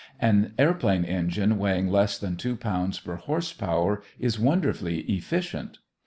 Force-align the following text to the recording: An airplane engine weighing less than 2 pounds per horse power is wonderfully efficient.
An 0.19 0.53
airplane 0.57 1.05
engine 1.05 1.59
weighing 1.59 1.87
less 1.91 2.17
than 2.17 2.35
2 2.35 2.55
pounds 2.55 2.99
per 2.99 3.17
horse 3.17 3.53
power 3.53 4.01
is 4.17 4.39
wonderfully 4.39 5.01
efficient. 5.01 5.77